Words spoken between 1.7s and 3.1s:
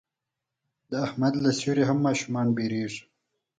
نه هم ماشومان وېرېږي.